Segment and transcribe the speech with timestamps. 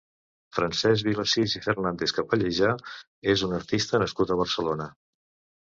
[0.57, 2.71] Francesc Vilasís i Fernández-Capallejà
[3.35, 4.93] és un artista nascut a Barcelona.